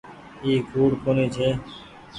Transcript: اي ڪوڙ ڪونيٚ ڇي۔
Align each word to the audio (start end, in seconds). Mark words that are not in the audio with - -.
اي 0.43 0.51
ڪوڙ 0.71 0.89
ڪونيٚ 1.03 1.33
ڇي۔ 1.35 1.47